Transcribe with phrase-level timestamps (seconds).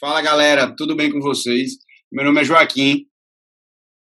[0.00, 1.72] Fala galera, tudo bem com vocês?
[2.12, 3.04] Meu nome é Joaquim.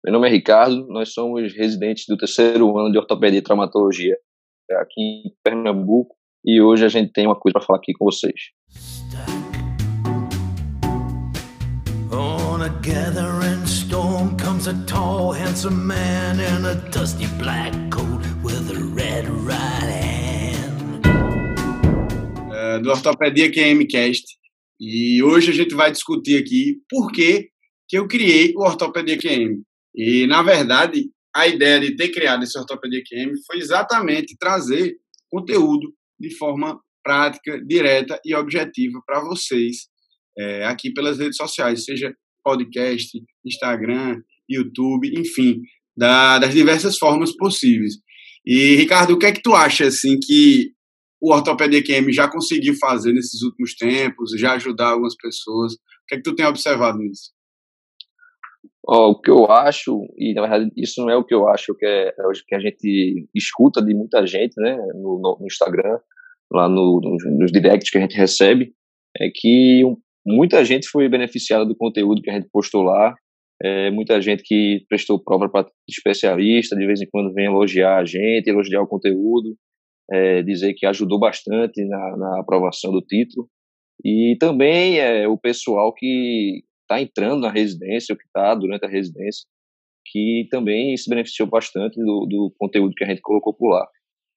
[0.03, 4.17] Meu nome é Ricardo, nós somos residentes do terceiro ano de Ortopedia e Traumatologia
[4.71, 8.49] aqui em Pernambuco e hoje a gente tem uma coisa para falar aqui com vocês.
[12.11, 18.69] On a gathering storm comes a tall, handsome man in a dusty black coat with
[18.69, 21.05] a red right hand.
[22.51, 24.38] É, do Ortopedia QMcast
[24.79, 27.49] e hoje a gente vai discutir aqui por que,
[27.87, 29.61] que eu criei o Ortopedia QM.
[29.93, 34.95] E, na verdade, a ideia de ter criado esse Ortopedia QM foi exatamente trazer
[35.29, 39.87] conteúdo de forma prática, direta e objetiva para vocês
[40.37, 45.61] é, aqui pelas redes sociais, seja podcast, Instagram, YouTube, enfim,
[45.95, 47.95] da, das diversas formas possíveis.
[48.45, 50.71] E, Ricardo, o que é que tu acha, assim, que
[51.21, 55.73] o Ortopedia QM já conseguiu fazer nesses últimos tempos, já ajudar algumas pessoas?
[55.73, 55.77] O
[56.07, 57.31] que é que tu tem observado nisso?
[58.87, 61.75] Oh, o que eu acho, e na verdade isso não é o que eu acho,
[61.75, 65.99] que é, é o que a gente escuta de muita gente, né, no, no Instagram,
[66.51, 68.73] lá no, nos, nos directs que a gente recebe,
[69.19, 69.83] é que
[70.25, 73.13] muita gente foi beneficiada do conteúdo que a gente postou lá,
[73.61, 78.05] é, muita gente que prestou prova para especialista, de vez em quando vem elogiar a
[78.05, 79.55] gente, elogiar o conteúdo,
[80.11, 83.49] é, dizer que ajudou bastante na, na, aprovação do título.
[84.03, 88.89] E também é, o pessoal que está entrando na residência, ou que está durante a
[88.89, 89.45] residência,
[90.05, 93.87] que também se beneficiou bastante do, do conteúdo que a gente colocou por lá.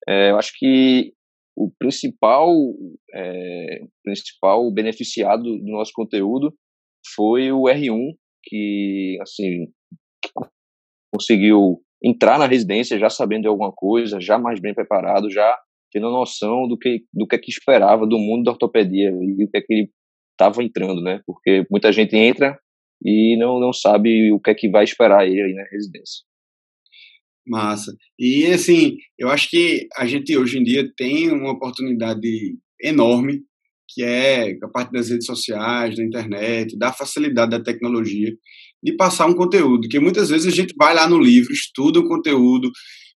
[0.08, 1.14] É, eu acho que
[1.56, 2.50] o principal,
[3.14, 6.54] é, principal beneficiado do nosso conteúdo
[7.14, 8.14] foi o R1,
[8.44, 9.66] que assim
[11.12, 15.56] conseguiu entrar na residência já sabendo de alguma coisa, já mais bem preparado, já
[15.92, 19.50] tendo noção do que do que, é que esperava do mundo da ortopedia e o
[19.50, 19.90] que é que ele
[20.32, 21.20] estava entrando, né?
[21.26, 22.58] Porque muita gente entra
[23.04, 26.24] e não não sabe o que é que vai esperar ele aí na residência.
[27.46, 27.92] Massa.
[28.18, 33.42] E assim, eu acho que a gente hoje em dia tem uma oportunidade enorme,
[33.88, 38.32] que é a parte das redes sociais, da internet, da facilidade da tecnologia,
[38.82, 42.08] de passar um conteúdo, que muitas vezes a gente vai lá no livro, estuda o
[42.08, 42.70] conteúdo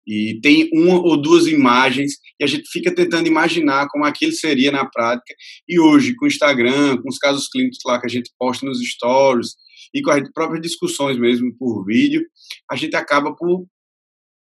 [0.07, 4.71] e tem uma ou duas imagens e a gente fica tentando imaginar como aquilo seria
[4.71, 5.35] na prática.
[5.67, 8.79] E hoje, com o Instagram, com os casos clínicos lá que a gente posta nos
[8.79, 9.55] stories
[9.95, 12.23] e com as próprias discussões mesmo por vídeo,
[12.71, 13.67] a gente acaba por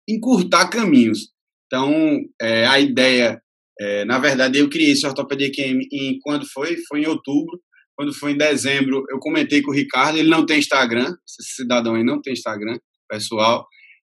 [0.08, 1.30] encurtar caminhos.
[1.66, 3.42] Então, é, a ideia,
[3.80, 6.78] é, na verdade, eu criei esse Ortopedia QM em quando foi?
[6.88, 7.60] Foi em outubro
[8.00, 11.96] quando foi em dezembro, eu comentei com o Ricardo, ele não tem Instagram, esse cidadão
[11.96, 12.80] aí não tem Instagram,
[13.10, 13.68] pessoal,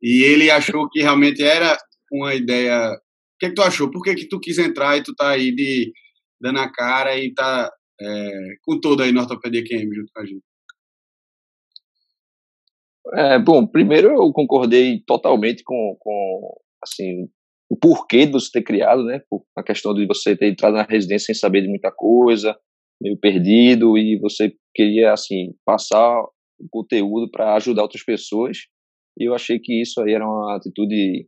[0.02, 1.78] e ele achou que realmente era
[2.10, 2.94] uma ideia.
[2.94, 3.92] O que, é que tu achou?
[3.92, 5.92] Por que, que tu quis entrar e tu tá aí de,
[6.40, 10.26] dando a cara e tá é, com todo aí no Ortopedia QM junto com a
[10.26, 10.44] gente?
[13.16, 17.28] É, bom, primeiro eu concordei totalmente com, com assim,
[17.70, 19.22] o porquê de você ter criado, né?
[19.58, 22.58] A questão de você ter entrado na residência sem saber de muita coisa,
[23.04, 28.60] meio perdido e você queria assim passar o conteúdo para ajudar outras pessoas.
[29.20, 31.28] E eu achei que isso aí era uma atitude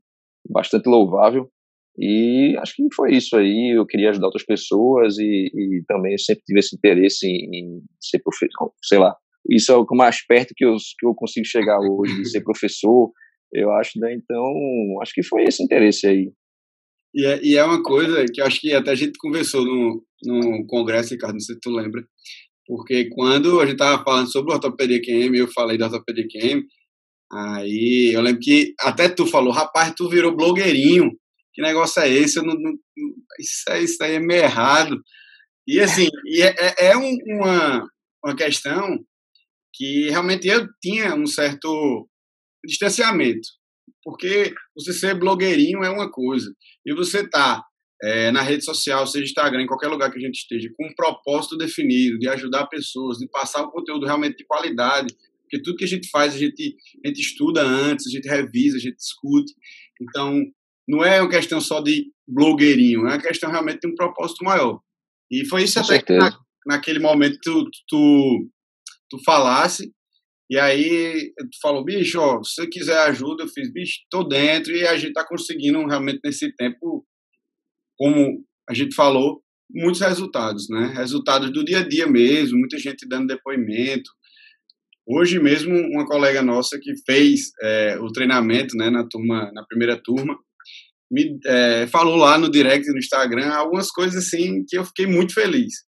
[0.49, 1.49] bastante louvável.
[1.97, 3.77] E acho que foi isso aí.
[3.77, 8.19] Eu queria ajudar outras pessoas e, e também sempre tive esse interesse em, em ser
[8.19, 9.15] professor sei lá
[9.49, 13.11] isso é o mais perto que eu, que eu consigo chegar hoje de ser professor.
[13.53, 14.53] Eu acho né então
[15.01, 16.31] acho que foi esse interesse aí
[17.15, 20.67] e é, e é uma coisa que acho que até a gente conversou no, no
[20.67, 22.05] congresso, Ricardo, não sei se tu lembra,
[22.67, 26.61] porque quando a gente tava falando sobre ortopedia QM, eu falei da ortopedia QM,
[27.31, 31.09] aí eu lembro que até tu falou, rapaz, tu virou blogueirinho,
[31.53, 32.37] que negócio é esse?
[32.37, 32.73] Eu não, não
[33.39, 35.01] isso, aí, isso aí é meio errado.
[35.65, 37.87] E assim, e é, é, é um, uma,
[38.23, 38.99] uma questão
[39.73, 42.09] que realmente eu tinha um certo
[42.65, 43.47] distanciamento
[44.05, 46.53] porque você ser blogueirinho é uma coisa,
[46.85, 47.63] e você tá
[48.03, 50.93] é, na rede social, seja Instagram, em qualquer lugar que a gente esteja, com um
[50.93, 55.85] propósito definido, de ajudar pessoas, de passar o conteúdo realmente de qualidade, porque tudo que
[55.85, 59.53] a gente faz, a gente, a gente estuda antes, a gente revisa, a gente discute.
[60.01, 60.39] Então,
[60.87, 64.79] não é uma questão só de blogueirinho, é uma questão realmente de um propósito maior.
[65.31, 66.31] E foi isso com até certeza.
[66.31, 66.35] que
[66.65, 68.49] na, naquele momento tu, tu,
[69.09, 69.91] tu falasse,
[70.49, 74.71] e aí tu falou, bicho, ó, se você quiser ajuda, eu fiz, bicho, tô dentro
[74.75, 77.05] e a gente tá conseguindo realmente nesse tempo,
[77.97, 80.93] como a gente falou, muitos resultados, né?
[80.95, 84.09] Resultados do dia a dia mesmo, muita gente dando depoimento.
[85.07, 89.99] Hoje mesmo, uma colega nossa que fez é, o treinamento, né, na turma, na primeira
[90.01, 90.37] turma,
[91.09, 95.33] me é, falou lá no direct no Instagram algumas coisas assim que eu fiquei muito
[95.33, 95.85] feliz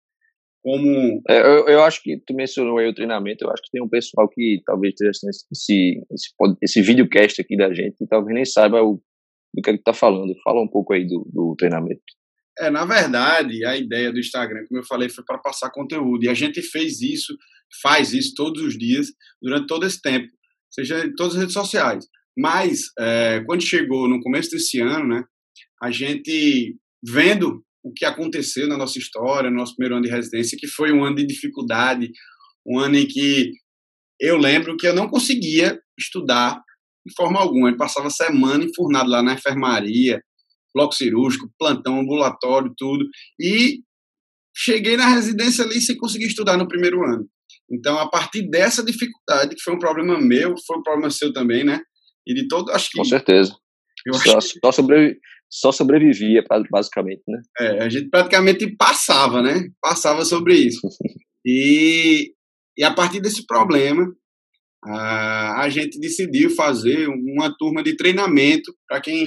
[0.66, 1.22] como...
[1.28, 3.88] É, eu, eu acho que tu mencionou aí o treinamento, eu acho que tem um
[3.88, 6.28] pessoal que talvez esteja esse, esse, esse,
[6.60, 9.00] esse videocast aqui da gente e talvez nem saiba o,
[9.54, 10.34] do que ele está falando.
[10.42, 12.02] Fala um pouco aí do, do treinamento.
[12.58, 16.24] É, na verdade, a ideia do Instagram, como eu falei, foi para passar conteúdo.
[16.24, 17.36] E a gente fez isso,
[17.80, 19.06] faz isso todos os dias,
[19.40, 20.26] durante todo esse tempo,
[20.68, 22.06] seja em todas as redes sociais.
[22.36, 25.24] Mas, é, quando chegou no começo desse ano, né,
[25.80, 30.58] a gente vendo o que aconteceu na nossa história, no nosso primeiro ano de residência,
[30.58, 32.10] que foi um ano de dificuldade,
[32.66, 33.52] um ano em que
[34.20, 36.60] eu lembro que eu não conseguia estudar
[37.06, 37.70] de forma alguma.
[37.70, 40.20] Eu passava semana enfurnado lá na enfermaria,
[40.74, 43.06] bloco cirúrgico, plantão, ambulatório, tudo.
[43.40, 43.82] E
[44.54, 47.24] cheguei na residência ali sem conseguir estudar no primeiro ano.
[47.70, 51.62] Então, a partir dessa dificuldade, que foi um problema meu, foi um problema seu também,
[51.62, 51.80] né?
[52.26, 52.98] E de todo, acho que.
[52.98, 53.56] Com certeza.
[54.12, 54.58] só, que...
[54.60, 55.18] só, sobrevi...
[55.50, 57.40] só sobrevivia, basicamente, né?
[57.60, 59.68] É, a gente praticamente passava, né?
[59.80, 60.80] Passava sobre isso.
[61.46, 62.32] e,
[62.76, 64.06] e a partir desse problema,
[64.84, 69.26] a, a gente decidiu fazer uma turma de treinamento para quem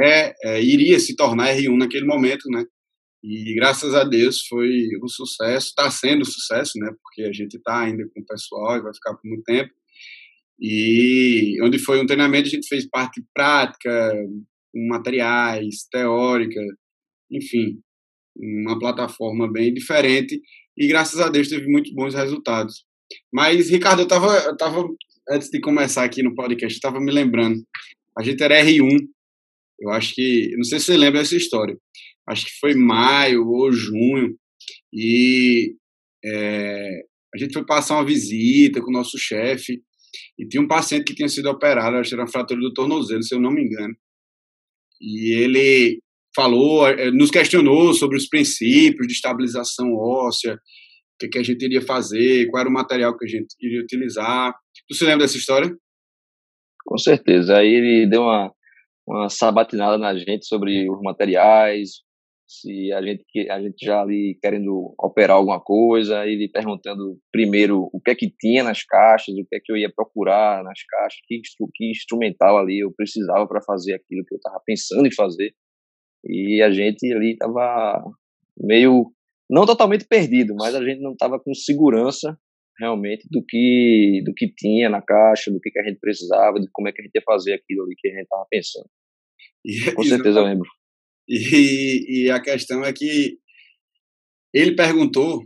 [0.00, 2.64] é, é, iria se tornar R1 naquele momento, né?
[3.22, 6.90] E graças a Deus foi um sucesso, está sendo um sucesso, né?
[7.02, 9.70] Porque a gente está ainda com o pessoal e vai ficar por muito tempo.
[10.60, 14.12] E onde foi um treinamento, a gente fez parte prática,
[14.72, 16.60] com materiais, teórica,
[17.30, 17.80] enfim,
[18.36, 20.40] uma plataforma bem diferente.
[20.76, 22.84] E graças a Deus teve muito bons resultados.
[23.32, 24.88] Mas, Ricardo, eu estava, eu tava,
[25.30, 27.62] antes de começar aqui no podcast, estava me lembrando.
[28.18, 29.06] A gente era R1
[29.82, 31.76] eu acho que, não sei se você lembra dessa história,
[32.28, 34.36] acho que foi maio ou junho,
[34.92, 35.74] e
[36.24, 37.02] é,
[37.34, 39.82] a gente foi passar uma visita com o nosso chefe,
[40.38, 43.24] e tinha um paciente que tinha sido operado, acho que era uma fratura do tornozelo,
[43.24, 43.94] se eu não me engano.
[45.02, 46.00] E ele
[46.34, 50.58] falou, é, nos questionou sobre os princípios de estabilização óssea,
[51.22, 54.54] o que a gente iria fazer, qual era o material que a gente iria utilizar.
[54.88, 55.70] Tu se lembra dessa história?
[56.84, 57.58] Com certeza.
[57.58, 58.52] Aí ele deu uma
[59.06, 62.02] uma sabatinada na gente sobre os materiais,
[62.60, 68.00] se a gente a gente já ali querendo operar alguma coisa, ele perguntando primeiro o
[68.00, 71.18] que é que tinha nas caixas, o que é que eu ia procurar nas caixas,
[71.26, 71.40] que,
[71.74, 75.54] que instrumental ali eu precisava para fazer aquilo que eu estava pensando em fazer.
[76.24, 78.02] E a gente ali estava
[78.58, 79.10] meio
[79.50, 82.38] não totalmente perdido, mas a gente não estava com segurança
[82.78, 86.68] realmente do que do que tinha na caixa, do que, que a gente precisava, de
[86.70, 88.88] como é que a gente ia fazer aquilo ali que a gente estava pensando.
[89.64, 90.68] E, Com certeza eu lembro.
[91.28, 93.38] E, e a questão é que
[94.52, 95.42] ele perguntou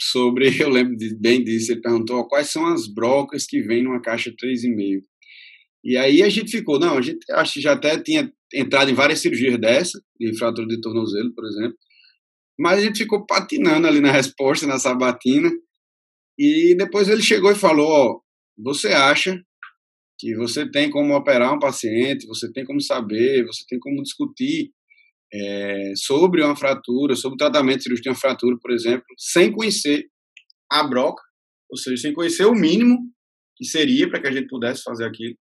[0.00, 4.30] sobre, eu lembro bem disso, ele perguntou quais são as brocas que vêm numa caixa
[4.30, 5.02] 3,5.
[5.84, 8.94] E aí a gente ficou, não, a gente acho que já até tinha entrado em
[8.94, 11.76] várias cirurgias dessa, de fratura de tornozelo, por exemplo,
[12.58, 15.50] mas a gente ficou patinando ali na resposta, na sabatina,
[16.36, 18.20] e depois ele chegou e falou: ó,
[18.56, 19.40] você acha
[20.18, 24.72] que você tem como operar um paciente, você tem como saber, você tem como discutir
[25.32, 30.06] é, sobre uma fratura, sobre o tratamento cirúrgico de uma fratura, por exemplo, sem conhecer
[30.70, 31.22] a broca,
[31.70, 32.98] ou seja, sem conhecer o mínimo
[33.56, 35.36] que seria para que a gente pudesse fazer aquilo.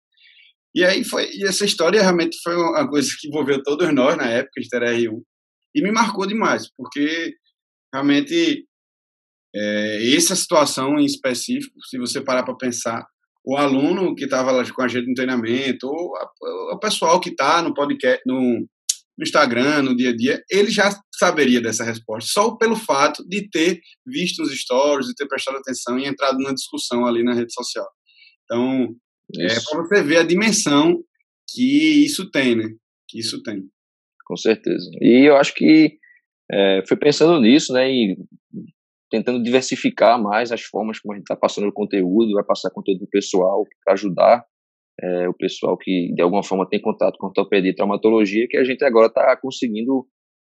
[0.74, 4.28] E aí foi, e essa história realmente foi uma coisa que envolveu todos nós na
[4.28, 5.22] época de Terra R1
[5.74, 7.34] e me marcou demais, porque
[7.92, 8.66] realmente
[9.54, 13.06] é, essa situação em específico, se você parar para pensar,
[13.44, 16.28] o aluno que estava lá com a gente no treinamento, ou a,
[16.74, 18.66] o pessoal que está no podcast, no,
[19.18, 23.48] no Instagram, no dia a dia, ele já saberia dessa resposta, só pelo fato de
[23.48, 27.52] ter visto os stories, de ter prestado atenção e entrado numa discussão ali na rede
[27.52, 27.86] social.
[28.44, 28.94] Então,
[29.38, 29.56] é isso.
[29.56, 31.02] é para você ver a dimensão
[31.48, 32.68] que isso tem, né?
[33.08, 33.62] Que isso tem.
[34.26, 34.90] Com certeza.
[35.00, 35.98] E eu acho que
[36.50, 37.90] é, foi pensando nisso, né?
[37.90, 38.16] E
[39.10, 43.00] tentando diversificar mais as formas como a gente está passando o conteúdo, vai passar conteúdo
[43.00, 44.44] do pessoal para ajudar
[45.02, 48.64] é, o pessoal que de alguma forma tem contato com ortopedia e traumatologia, que a
[48.64, 50.06] gente agora está conseguindo,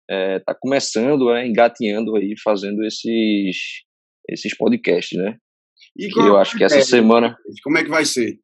[0.08, 3.56] está é, tá começando, é, engateando aí, fazendo esses,
[4.28, 5.38] esses podcasts, né?
[5.96, 7.36] E que eu acho que essa é, semana...
[7.62, 8.38] Como é que vai ser?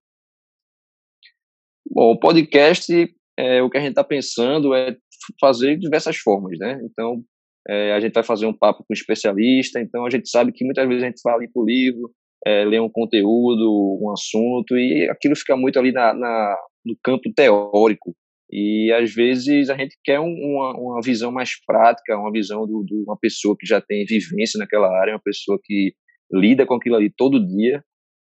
[1.88, 2.92] Bom, o podcast,
[3.38, 4.96] é, o que a gente está pensando é
[5.40, 6.80] fazer de diversas formas, né?
[6.84, 7.22] Então,
[7.68, 10.64] é, a gente vai fazer um papo com um especialista, então a gente sabe que
[10.64, 12.10] muitas vezes a gente para o livro,
[12.46, 17.32] é, lê um conteúdo, um assunto, e aquilo fica muito ali na, na, no campo
[17.34, 18.14] teórico.
[18.50, 22.94] E às vezes a gente quer um, uma, uma visão mais prática, uma visão de
[23.06, 25.92] uma pessoa que já tem vivência naquela área, uma pessoa que
[26.32, 27.82] lida com aquilo ali todo dia,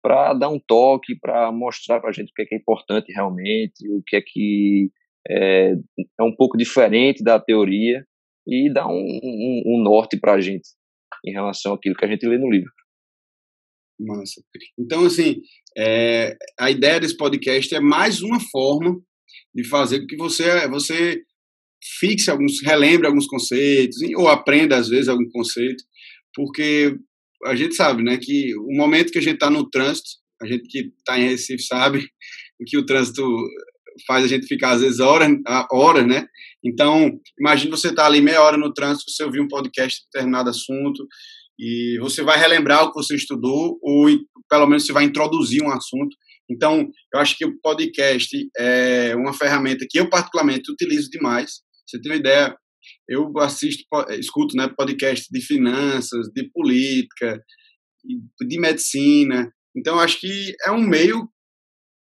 [0.01, 3.11] para dar um toque, para mostrar para a gente o que é, que é importante
[3.13, 4.89] realmente, o que é que
[5.27, 5.73] é,
[6.19, 8.03] é um pouco diferente da teoria
[8.47, 10.69] e dar um, um, um norte para a gente.
[11.25, 12.71] em relação àquilo que a gente lê no livro.
[13.99, 14.41] Massa.
[14.77, 15.41] Então, assim,
[15.77, 18.99] é, a ideia desse podcast é mais uma forma
[19.53, 21.21] de fazer com que você, você
[21.99, 25.83] fixe alguns, relembre alguns conceitos, ou aprenda, às vezes, algum conceito,
[26.33, 26.95] porque
[27.45, 30.09] a gente sabe, né, que o momento que a gente está no trânsito,
[30.41, 32.07] a gente que está em Recife sabe
[32.65, 33.23] que o trânsito
[34.07, 35.29] faz a gente ficar, às vezes, horas,
[35.71, 36.25] horas né?
[36.63, 40.05] Então, imagine você estar tá ali meia hora no trânsito, você ouvir um podcast de
[40.05, 41.05] determinado assunto,
[41.59, 44.07] e você vai relembrar o que você estudou, ou
[44.49, 46.15] pelo menos você vai introduzir um assunto.
[46.49, 51.59] Então, eu acho que o podcast é uma ferramenta que eu, particularmente, utilizo demais.
[51.85, 52.55] Você tem uma ideia,
[53.07, 53.83] eu assisto,
[54.17, 57.39] escuto né, podcast de finanças, de política,
[58.47, 59.51] de medicina.
[59.75, 61.29] Então, eu acho que é um meio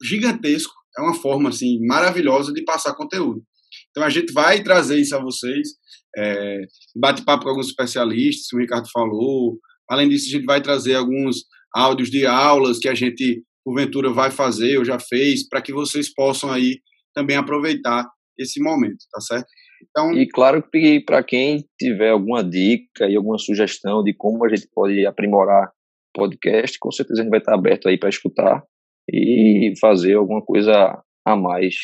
[0.03, 3.43] gigantesco, é uma forma assim maravilhosa de passar conteúdo.
[3.91, 5.69] Então, a gente vai trazer isso a vocês,
[6.17, 6.61] é,
[6.97, 9.59] bate-papo com alguns especialistas, o Ricardo falou.
[9.89, 11.45] Além disso, a gente vai trazer alguns
[11.75, 16.13] áudios de aulas que a gente, porventura, vai fazer ou já fez, para que vocês
[16.13, 16.81] possam aí
[17.15, 19.47] também aproveitar esse momento, tá certo?
[19.83, 24.49] Então, e claro que para quem tiver alguma dica e alguma sugestão de como a
[24.49, 25.73] gente pode aprimorar
[26.15, 28.63] podcast, com certeza a gente vai estar aberto aí para escutar
[29.11, 31.75] e fazer alguma coisa a mais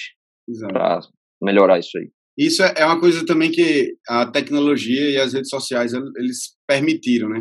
[0.68, 1.00] para
[1.43, 2.11] melhorar isso aí.
[2.38, 7.28] Isso é, é uma coisa também que a tecnologia e as redes sociais eles permitiram,
[7.28, 7.40] né?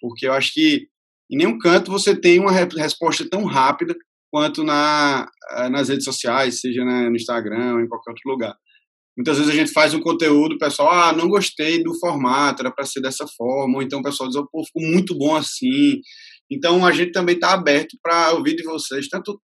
[0.00, 0.86] Porque eu acho que
[1.30, 3.94] em nenhum canto você tem uma resposta tão rápida
[4.30, 8.54] quanto na, eh, nas redes sociais, seja no Instagram em qualquer outro lugar.
[9.16, 12.70] Muitas vezes a gente faz um conteúdo, o pessoal, ah, não gostei do formato, era
[12.70, 16.00] para ser dessa forma, ou então o pessoal diz, oh, pô, ficou muito bom assim.
[16.50, 19.40] Então a gente também está aberto para ouvir de vocês, tanto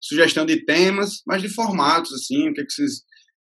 [0.00, 3.02] sugestão de temas, mas de formatos, assim, o que, é que vocês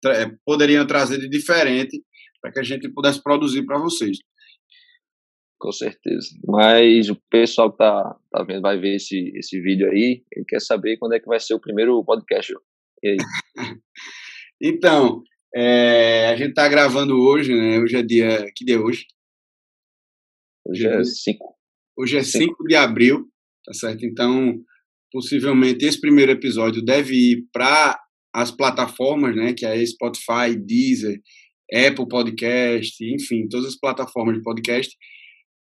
[0.06, 2.02] é, poderiam trazer de diferente
[2.40, 4.18] para que a gente pudesse produzir para vocês.
[5.58, 6.28] Com certeza.
[6.46, 10.60] Mas o pessoal que tá, tá vendo, vai ver esse, esse vídeo aí, ele quer
[10.60, 12.54] saber quando é que vai ser o primeiro podcast.
[13.02, 13.16] E aí?
[14.62, 15.22] então,
[15.54, 17.80] é, a gente está gravando hoje, né?
[17.80, 18.46] Hoje é dia.
[18.54, 19.04] Que dia é hoje?
[20.64, 21.58] Hoje é 5.
[21.96, 23.28] Hoje é 5 de abril,
[23.64, 24.04] tá certo?
[24.04, 24.62] Então,
[25.10, 27.98] possivelmente esse primeiro episódio deve ir para
[28.40, 31.20] as plataformas, né, que é Spotify, Deezer,
[31.72, 34.96] Apple Podcast, enfim, todas as plataformas de podcast.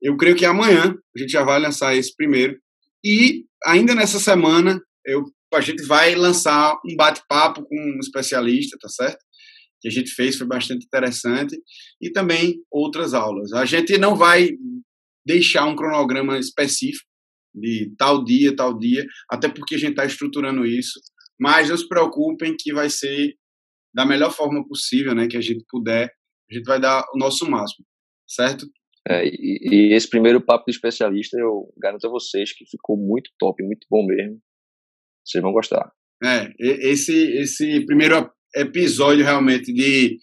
[0.02, 2.58] Eu creio que amanhã a gente já vai lançar esse primeiro.
[3.04, 8.90] E ainda nessa semana eu, a gente vai lançar um bate-papo com um especialista, tá
[8.90, 9.24] certo?
[9.80, 11.56] Que a gente fez, foi bastante interessante.
[12.02, 13.54] E também outras aulas.
[13.54, 14.50] A gente não vai
[15.26, 17.08] deixar um cronograma específico
[17.54, 21.00] de tal dia, tal dia, até porque a gente está estruturando isso
[21.40, 23.36] mas não se preocupem que vai ser
[23.94, 26.12] da melhor forma possível, né, que a gente puder,
[26.50, 27.86] a gente vai dar o nosso máximo,
[28.28, 28.66] certo?
[29.08, 33.30] É, e, e, esse primeiro papo de especialista, eu garanto a vocês que ficou muito
[33.38, 34.40] top, muito bom mesmo.
[35.24, 35.92] Vocês vão gostar.
[36.24, 40.18] É, esse, esse primeiro episódio realmente de,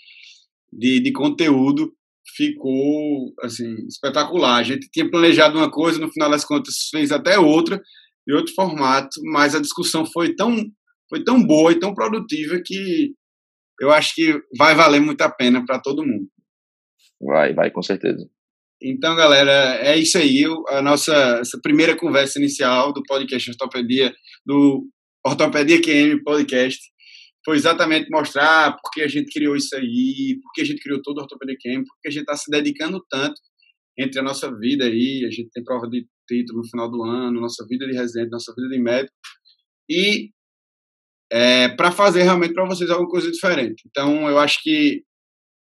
[0.73, 1.93] de, de conteúdo
[2.37, 4.57] ficou assim espetacular.
[4.57, 7.81] A gente tinha planejado uma coisa, no final das contas fez até outra,
[8.27, 10.57] de outro formato, mas a discussão foi tão
[11.13, 13.13] foi tão boa e tão produtiva que
[13.79, 16.27] eu acho que vai valer muito a pena para todo mundo.
[17.21, 18.27] Vai, vai, com certeza.
[18.81, 20.43] Então, galera, é isso aí.
[20.69, 24.15] A nossa primeira conversa inicial do podcast Ortopedia,
[24.47, 24.89] do
[25.25, 26.81] Ortopedia QM Podcast,
[27.45, 31.03] foi exatamente mostrar por que a gente criou isso aí, por que a gente criou
[31.03, 33.39] todo o Ortopedia QM, porque a gente está se dedicando tanto
[33.99, 37.41] entre a nossa vida aí, a gente tem prova de título no final do ano,
[37.41, 39.15] nossa vida de residente, nossa vida de médico,
[39.91, 40.31] e
[41.33, 43.83] é, para fazer realmente para vocês alguma coisa diferente.
[43.89, 45.03] Então, eu acho que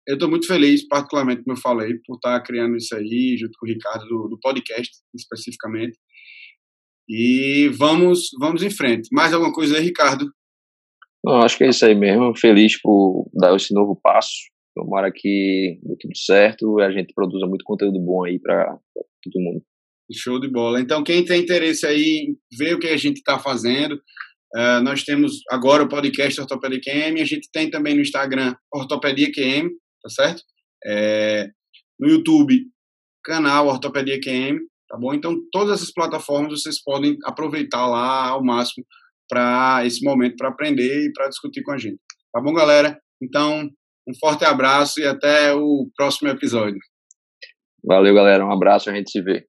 [0.08, 3.56] eu estou muito feliz, particularmente, como eu falei, por estar tá criando isso aí, junto
[3.56, 5.96] com o Ricardo, do, do podcast, especificamente.
[7.08, 9.08] E vamos, vamos em frente.
[9.12, 10.28] Mais alguma coisa aí, Ricardo?
[11.24, 12.36] Não, acho que é isso aí mesmo.
[12.36, 14.50] Feliz por dar esse novo passo.
[14.74, 18.76] Tomara que dê tudo certo e a gente produza muito conteúdo bom aí para
[19.22, 19.62] todo mundo.
[20.12, 20.80] Show de bola.
[20.80, 24.00] Então, quem tem interesse aí em ver o que a gente está fazendo,
[24.54, 29.32] Uh, nós temos agora o podcast Ortopedia QM, a gente tem também no Instagram Ortopedia
[29.32, 29.70] QM,
[30.02, 30.42] tá certo?
[30.84, 31.48] É,
[31.98, 32.66] no YouTube,
[33.24, 35.14] canal Ortopedia QM, tá bom?
[35.14, 38.84] Então, todas essas plataformas vocês podem aproveitar lá ao máximo
[39.28, 41.98] para esse momento para aprender e para discutir com a gente.
[42.32, 43.00] Tá bom, galera?
[43.22, 43.70] Então,
[44.06, 46.78] um forte abraço e até o próximo episódio.
[47.84, 48.44] Valeu, galera.
[48.44, 49.46] Um abraço, a gente se vê.